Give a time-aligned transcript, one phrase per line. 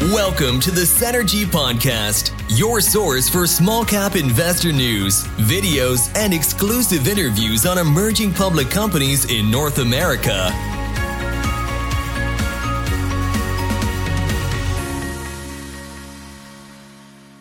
[0.00, 7.08] Welcome to the Senergy Podcast, your source for small cap investor news, videos, and exclusive
[7.08, 10.77] interviews on emerging public companies in North America.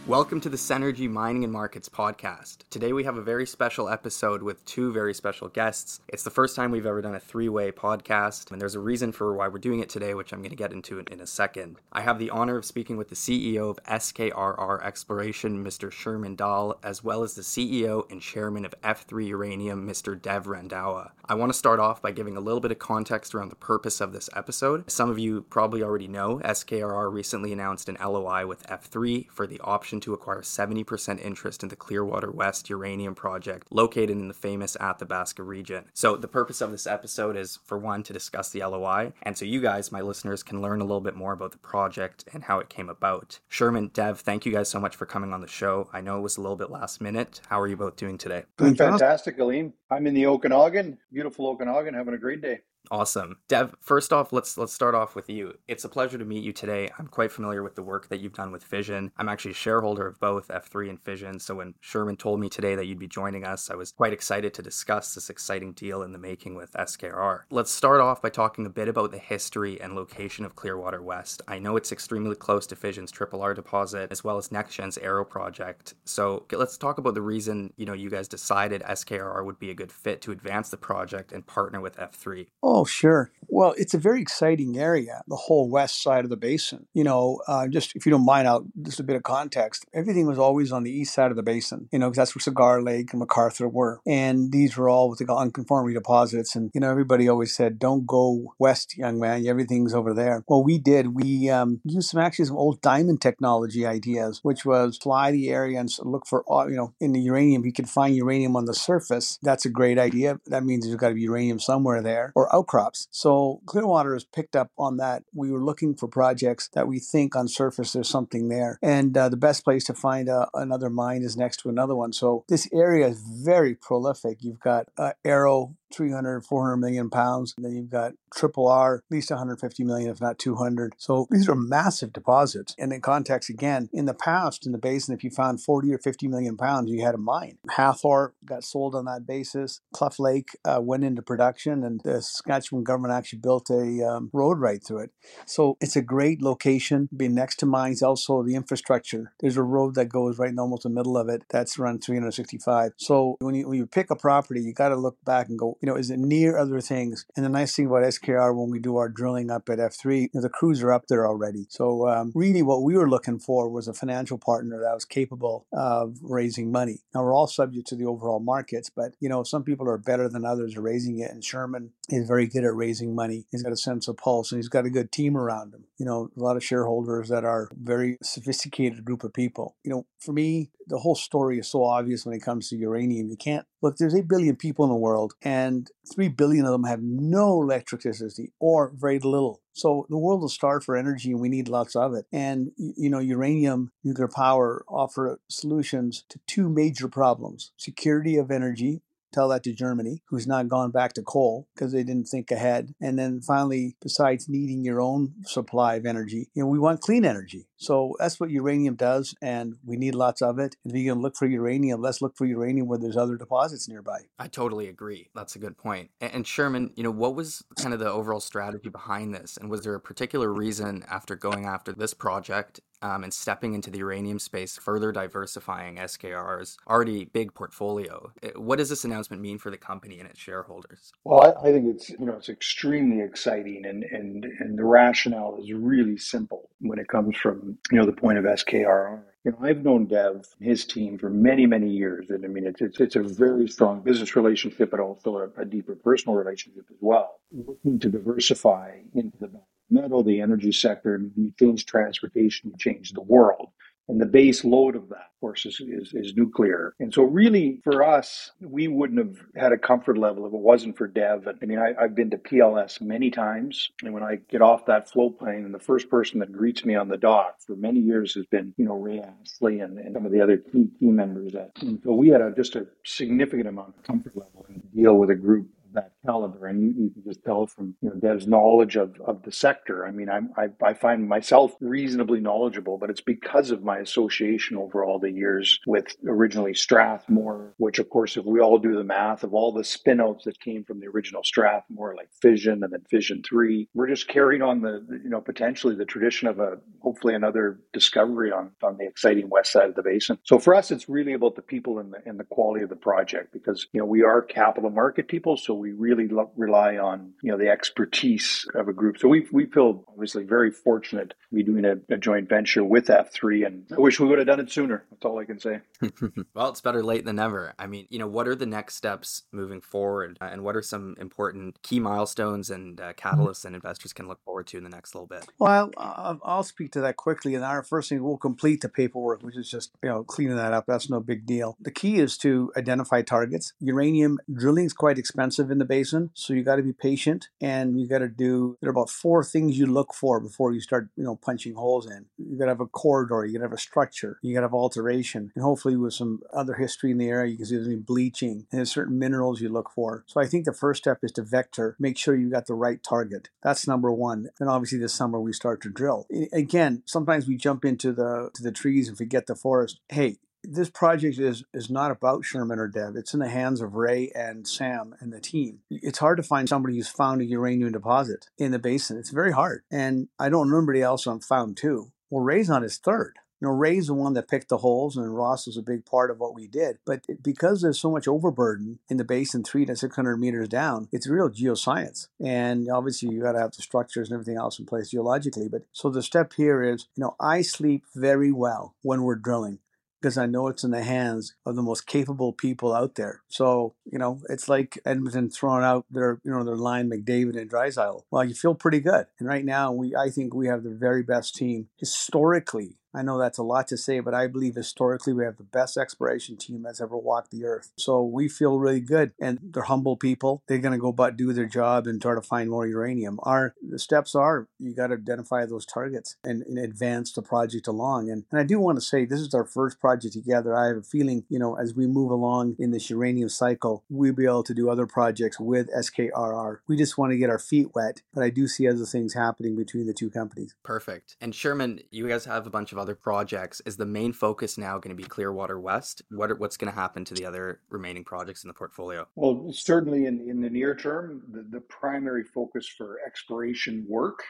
[0.08, 2.60] Welcome to the Senergy Mining and Markets podcast.
[2.70, 6.00] Today we have a very special episode with two very special guests.
[6.08, 9.12] It's the first time we've ever done a three way podcast, and there's a reason
[9.12, 11.76] for why we're doing it today, which I'm going to get into in a second.
[11.92, 15.92] I have the honor of speaking with the CEO of SKRR Exploration, Mr.
[15.92, 20.20] Sherman Dahl, as well as the CEO and chairman of F3 Uranium, Mr.
[20.20, 21.12] Dev Randhawa.
[21.26, 24.00] I want to start off by giving a little bit of context around the purpose
[24.00, 24.90] of this episode.
[24.90, 29.60] Some of you probably already know SKRR recently announced an LOI with F3 for the
[29.60, 34.76] option to acquire 70% interest in the Clearwater West uranium project located in the famous
[34.80, 35.86] Athabasca region.
[35.94, 39.46] So, the purpose of this episode is for one, to discuss the LOI, and so
[39.46, 42.60] you guys, my listeners, can learn a little bit more about the project and how
[42.60, 43.40] it came about.
[43.50, 45.90] Sherman, Dev, thank you guys so much for coming on the show.
[45.94, 47.42] I know it was a little bit last minute.
[47.48, 48.44] How are you both doing today?
[48.58, 49.74] Doing fantastic, Aleem.
[49.90, 52.62] I'm in the Okanagan, beautiful Okanagan, having a great day.
[52.90, 53.38] Awesome.
[53.48, 55.58] Dev, first off, let's let's start off with you.
[55.68, 56.90] It's a pleasure to meet you today.
[56.98, 59.12] I'm quite familiar with the work that you've done with Fission.
[59.18, 62.76] I'm actually a shareholder of both F3 and Fission, so when Sherman told me today
[62.76, 66.12] that you'd be joining us, I was quite excited to discuss this exciting deal in
[66.12, 67.42] the making with SKR.
[67.50, 71.42] Let's start off by talking a bit about the history and location of Clearwater West.
[71.48, 75.26] I know it's extremely close to Fission's Triple R deposit as well as NextGen's Arrow
[75.26, 75.94] project.
[76.06, 79.76] So, let's talk about the reason, you know, you guys decided SKR would be a
[79.76, 82.48] good fit to advance the project and partner with F3.
[82.64, 83.32] Oh, sure.
[83.50, 86.86] Well, it's a very exciting area, the whole west side of the basin.
[86.94, 89.86] You know, uh, just if you don't mind, out just a bit of context.
[89.94, 91.88] Everything was always on the east side of the basin.
[91.92, 95.20] You know, because that's where Cigar Lake and McArthur were, and these were all what
[95.20, 96.56] they call unconformity deposits.
[96.56, 99.48] And you know, everybody always said, "Don't go west, young man.
[99.48, 101.16] Everything's over there." Well, we did.
[101.16, 105.80] We um, used some actually some old diamond technology ideas, which was fly the area
[105.80, 107.62] and look for you know in the uranium.
[107.62, 109.40] If You can find uranium on the surface.
[109.42, 110.40] That's a great idea.
[110.48, 113.08] That means there's got to be uranium somewhere there or outcrops.
[113.12, 115.24] So Clearwater has picked up on that.
[115.34, 118.80] We were looking for projects that we think on surface there's something there.
[118.82, 122.14] And uh, the best place to find uh, another mine is next to another one.
[122.14, 124.40] So this area is very prolific.
[124.42, 127.54] You've got uh, Arrow 300, 400 million pounds.
[127.58, 130.94] And then you've got triple R, at least 150 million, if not 200.
[130.98, 132.76] So these are massive deposits.
[132.78, 135.98] And in context, again, in the past, in the basin, if you found 40 or
[135.98, 137.58] 50 million pounds, you had a mine.
[137.72, 139.82] Hathor got sold on that basis.
[139.94, 144.60] Cluff Lake uh, went into production, and the Saskatchewan government actually built a um, road
[144.60, 145.12] right through it.
[145.46, 148.02] So it's a great location, being next to mines.
[148.02, 149.34] Also, the infrastructure.
[149.40, 151.44] There's a road that goes right in almost the middle of it.
[151.50, 152.94] That's around 365.
[152.98, 155.77] So when you when you pick a property, you got to look back and go,
[155.82, 157.26] you know, is it near other things?
[157.36, 160.30] And the nice thing about SKR when we do our drilling up at F3, you
[160.34, 161.66] know, the crews are up there already.
[161.70, 165.68] So um, really what we were looking for was a financial partner that was capable
[165.74, 167.00] of raising money.
[167.14, 170.30] Now we're all subject to the overall markets, but you know, some people are better
[170.30, 171.32] than others at raising it.
[171.32, 173.46] And Sherman is very good at raising money.
[173.52, 175.86] He's got a sense of pulse and he's got a good team around him.
[175.98, 179.76] You know, a lot of shareholders that are very sophisticated group of people.
[179.84, 183.30] You know, for me, the whole story is so obvious when it comes to uranium.
[183.30, 186.84] You can't look, there's 8 billion people in the world, and 3 billion of them
[186.86, 189.62] have no electricity or very little.
[189.74, 192.26] So the world will starve for energy and we need lots of it.
[192.32, 199.02] And, you know, uranium, nuclear power offer solutions to two major problems security of energy,
[199.34, 202.96] Tell that to Germany, who's not gone back to coal because they didn't think ahead.
[203.02, 207.26] And then finally, besides needing your own supply of energy, you know, we want clean
[207.26, 207.68] energy.
[207.78, 210.76] So that's what uranium does, and we need lots of it.
[210.84, 214.22] If you can look for uranium, let's look for uranium where there's other deposits nearby.
[214.40, 215.30] I totally agree.
[215.36, 216.10] That's a good point.
[216.20, 219.58] And Sherman, you know, what was kind of the overall strategy behind this?
[219.58, 223.92] And was there a particular reason after going after this project um, and stepping into
[223.92, 228.32] the uranium space, further diversifying SKR's already big portfolio.
[228.56, 231.12] What does this announcement mean for the company and its shareholders?
[231.24, 235.58] Well, I, I think it's you know it's extremely exciting, and and and the rationale
[235.62, 239.22] is really simple when it comes from you know the point of SKR.
[239.44, 242.66] You know, I've known Dev and his team for many, many years, and I mean,
[242.66, 246.86] it's it's, it's a very strong business relationship, but also a, a deeper personal relationship
[246.90, 247.40] as well.
[247.52, 249.52] Looking to diversify into the
[249.90, 253.70] metal, the energy sector, you change transportation, you change the world.
[254.10, 256.94] And the base load of that, of course, is, is, is, nuclear.
[257.00, 260.98] And so, really, for us, we wouldn't have had a comfort level if it wasn't
[260.98, 261.48] for Dev.
[261.48, 263.90] I mean, I, have been to PLS many times.
[264.04, 266.96] And when I get off that float plane, and the first person that greets me
[266.96, 270.26] on the dock for many years has been, you know, Ray Ashley and, and some
[270.26, 271.54] of the other key team members.
[271.56, 275.30] At, so, we had a, just a significant amount of comfort level and deal with
[275.30, 275.68] a group
[275.98, 276.68] that caliber.
[276.68, 280.06] And you, you can just tell from you know, Dev's knowledge of, of the sector.
[280.06, 284.78] I mean, I'm, I, I find myself reasonably knowledgeable, but it's because of my association
[284.78, 289.04] over all the years with originally Strathmore, which, of course, if we all do the
[289.04, 293.04] math of all the spinouts that came from the original Strathmore, like Fission and then
[293.10, 297.34] Fission 3, we're just carrying on the, you know, potentially the tradition of a hopefully
[297.34, 300.38] another discovery on, on the exciting west side of the basin.
[300.44, 302.96] So for us, it's really about the people and the, and the quality of the
[302.96, 307.34] project because, you know, we are capital market people, so we really lo- rely on,
[307.42, 309.18] you know, the expertise of a group.
[309.18, 313.08] So we, we feel obviously very fortunate to be doing a, a joint venture with
[313.08, 315.06] F3 and I wish we would have done it sooner.
[315.12, 315.82] That's all I can say.
[316.54, 317.74] well, it's better late than never.
[317.80, 320.82] I mean, you know, what are the next steps moving forward uh, and what are
[320.82, 324.90] some important key milestones and uh, catalysts and investors can look forward to in the
[324.90, 325.46] next little bit?
[325.60, 327.56] Well, I'll, I'll speak to that quickly.
[327.56, 330.74] And our first thing, we'll complete the paperwork, which is just, you know, cleaning that
[330.74, 330.86] up.
[330.88, 331.78] That's no big deal.
[331.80, 333.74] The key is to identify targets.
[333.80, 338.00] Uranium drilling is quite expensive in the basin, so you got to be patient and
[338.00, 341.10] you got to do, there are about four things you look for before you start,
[341.16, 342.26] you know, punching holes in.
[342.38, 344.66] You got to have a corridor, you got to have a structure, you got to
[344.66, 347.88] have alteration, and hopefully with some other history in the area, you can see there's
[347.88, 350.24] any bleaching and there's certain minerals you look for.
[350.28, 353.02] So I think the first step is to vector, make sure you got the right
[353.04, 353.50] target.
[353.64, 354.50] That's number one.
[354.60, 356.28] And obviously this summer we start to drill.
[356.52, 360.00] Again, sometimes we jump into the to the trees and forget the forest.
[360.10, 363.16] Hey, this project is is not about Sherman or Dev.
[363.16, 365.80] It's in the hands of Ray and Sam and the team.
[365.90, 369.18] It's hard to find somebody who's found a uranium deposit in the basin.
[369.18, 369.84] It's very hard.
[369.90, 372.12] And I don't know anybody else on found two.
[372.30, 373.40] Well, Ray's on his third.
[373.60, 376.30] You know, Ray's the one that picked the holes, and Ross was a big part
[376.30, 377.00] of what we did.
[377.08, 381.28] But because there's so much overburden in the basin, three to 600 meters down, it's
[381.28, 382.28] real geoscience.
[382.44, 385.70] And obviously, you got to have the structures and everything else in place geologically.
[385.70, 389.80] But so the step here is, you know, I sleep very well when we're drilling
[390.28, 393.44] because I know it's in the hands of the most capable people out there.
[393.48, 397.72] So, you know, it's like Edmonton throwing out their, you know, their line McDavid and
[397.72, 398.24] Draisaitl.
[398.30, 399.28] Well, you feel pretty good.
[399.40, 403.40] And right now, we I think we have the very best team historically I know
[403.40, 406.84] that's a lot to say, but I believe historically we have the best exploration team
[406.84, 407.92] that's ever walked the earth.
[407.98, 409.32] So we feel really good.
[409.40, 410.62] And they're humble people.
[410.68, 413.40] They're going to go but do their job and try to find more uranium.
[413.42, 417.88] Our the steps are you got to identify those targets and, and advance the project
[417.88, 418.30] along.
[418.30, 420.76] And, and I do want to say this is our first project together.
[420.76, 424.34] I have a feeling, you know, as we move along in this uranium cycle, we'll
[424.34, 426.80] be able to do other projects with SKRR.
[426.88, 429.76] We just want to get our feet wet, but I do see other things happening
[429.76, 430.76] between the two companies.
[430.84, 431.36] Perfect.
[431.42, 434.78] And Sherman, you guys have a bunch of other other projects, is the main focus
[434.78, 436.22] now going to be Clearwater West?
[436.30, 439.26] What are, what's going to happen to the other remaining projects in the portfolio?
[439.36, 444.44] Well, certainly in, in the near term, the, the primary focus for exploration work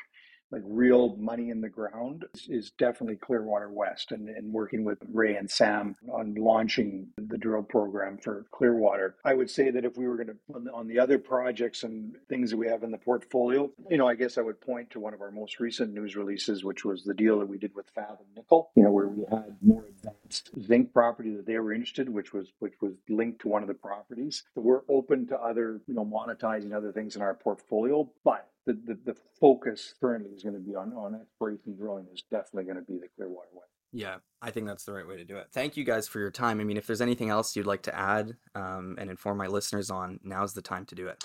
[0.52, 4.98] like real money in the ground is, is definitely Clearwater West and, and working with
[5.12, 9.16] Ray and Sam on launching the drill program for Clearwater.
[9.26, 11.84] I would say that if we were going to, on the, on the other projects
[11.84, 14.90] and things that we have in the portfolio, you know, I guess I would point
[14.92, 17.76] to one of our most recent news releases, which was the deal that we did
[17.76, 20.27] with Fathom Nickel, you know, where we had more advanced
[20.62, 23.74] zinc property that they were interested, which was which was linked to one of the
[23.74, 24.44] properties.
[24.56, 28.74] So we're open to other, you know, monetizing other things in our portfolio, but the,
[28.74, 32.76] the, the focus currently is going to be on, on exploration drilling is definitely going
[32.76, 33.64] to be the Clearwater way.
[33.94, 35.48] Yeah, I think that's the right way to do it.
[35.54, 36.60] Thank you guys for your time.
[36.60, 39.90] I mean, if there's anything else you'd like to add um, and inform my listeners
[39.90, 41.24] on, now's the time to do it.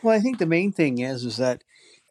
[0.00, 1.64] Well, I think the main thing is is that,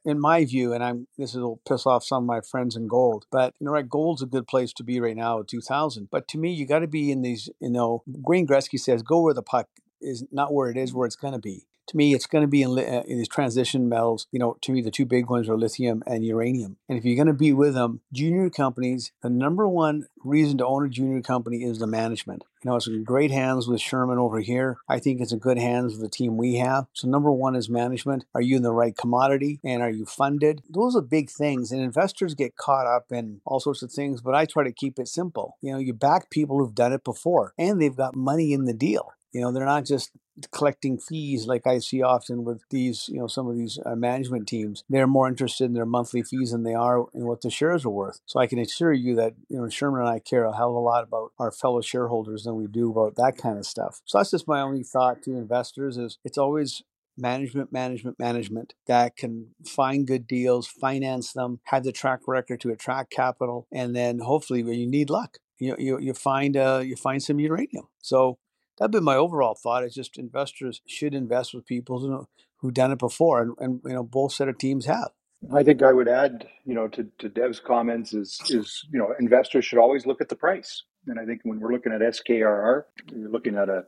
[0.06, 3.26] in my view, and I'm this will piss off some of my friends in gold,
[3.32, 6.10] but you know, right, gold's a good place to be right now at 2000.
[6.12, 7.50] But to me, you got to be in these.
[7.60, 9.70] You know, Wayne Gretzky says, "Go where the puck
[10.02, 12.48] is, not where it is, where it's going to be." to me, it's going to
[12.48, 14.28] be in, uh, in, these transition metals.
[14.32, 16.78] You know, to me, the two big ones are lithium and uranium.
[16.88, 20.66] And if you're going to be with them, junior companies, the number one reason to
[20.66, 22.44] own a junior company is the management.
[22.64, 24.78] You know, it's in great hands with Sherman over here.
[24.88, 26.86] I think it's in good hands with the team we have.
[26.94, 28.26] So, number one is management.
[28.34, 30.62] Are you in the right commodity and are you funded?
[30.70, 31.72] Those are big things.
[31.72, 34.98] And investors get caught up in all sorts of things, but I try to keep
[34.98, 35.58] it simple.
[35.62, 38.74] You know, you back people who've done it before and they've got money in the
[38.74, 39.12] deal.
[39.34, 40.12] You know, they're not just
[40.52, 44.48] collecting fees like I see often with these, you know, some of these uh, management
[44.48, 44.84] teams.
[44.90, 47.90] They're more interested in their monthly fees than they are in what the shares are
[47.90, 48.20] worth.
[48.26, 50.76] So I can assure you that, you know, Sherman and I care a hell of
[50.76, 54.02] a lot about our fellow shareholders than we do about that kind of stuff.
[54.06, 56.82] So that's just my only thought to investors is it's always
[57.18, 62.72] management, management, management that can find good deals, finance them, have the track record to
[62.72, 66.96] attract capital, and then hopefully when you need luck, you you, you find uh, you
[66.96, 67.88] find some uranium.
[68.02, 68.40] So
[68.78, 69.84] that'd been my overall thought.
[69.84, 72.28] Is just investors should invest with people who
[72.58, 75.12] who've done it before, and, and you know both set of teams have.
[75.54, 79.14] I think I would add, you know, to, to Dev's comments is is you know
[79.20, 82.84] investors should always look at the price, and I think when we're looking at SKRR,
[83.12, 83.84] you're looking at a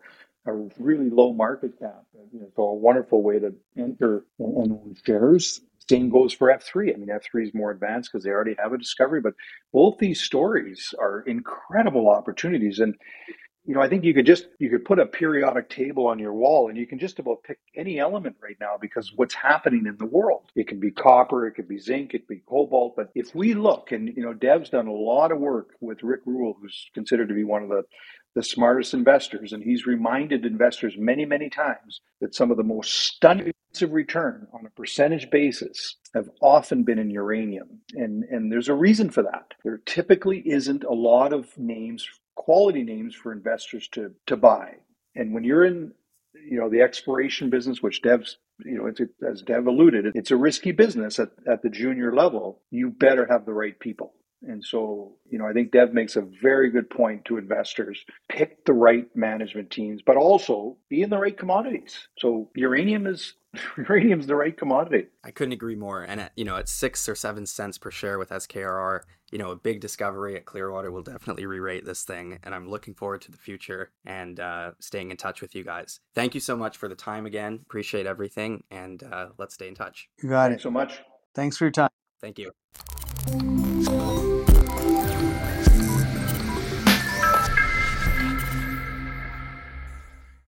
[0.47, 2.03] a really low market cap.
[2.55, 5.61] So a wonderful way to enter and own shares.
[5.89, 6.93] Same goes for F3.
[6.93, 9.33] I mean, F3 is more advanced because they already have a discovery, but
[9.71, 12.79] both these stories are incredible opportunities.
[12.79, 12.95] And
[13.65, 16.33] you know, I think you could just you could put a periodic table on your
[16.33, 19.97] wall and you can just about pick any element right now because what's happening in
[19.97, 20.51] the world.
[20.55, 22.95] It can be copper, it could be zinc, it could be cobalt.
[22.95, 26.21] But if we look, and you know, Dev's done a lot of work with Rick
[26.25, 27.83] Rule, who's considered to be one of the
[28.35, 32.93] the smartest investors, and he's reminded investors many, many times that some of the most
[32.93, 37.81] stunning of return on a percentage basis have often been in uranium.
[37.93, 39.53] And, and there's a reason for that.
[39.63, 44.75] There typically isn't a lot of names quality names for investors to to buy.
[45.15, 45.93] And when you're in,
[46.33, 50.31] you know, the exploration business, which Dev's, you know, it's a, as Dev alluded, it's
[50.31, 52.61] a risky business at, at the junior level.
[52.69, 54.13] You better have the right people.
[54.47, 58.03] And so, you know, I think Dev makes a very good point to investors.
[58.29, 62.07] Pick the right management teams, but also be in the right commodities.
[62.19, 63.33] So uranium is
[63.77, 65.07] uranium's the right commodity.
[65.23, 66.03] I couldn't agree more.
[66.03, 69.01] And at, you know, at six or seven cents per share with SKRR,
[69.35, 72.39] you know, a big discovery at Clearwater will definitely re-rate this thing.
[72.43, 75.99] And I'm looking forward to the future and uh, staying in touch with you guys.
[76.13, 77.59] Thank you so much for the time again.
[77.63, 78.63] Appreciate everything.
[78.71, 80.07] And uh, let's stay in touch.
[80.23, 80.63] You got Thanks it.
[80.63, 81.01] so much.
[81.33, 81.89] Thanks for your time.
[82.21, 82.53] Thank you.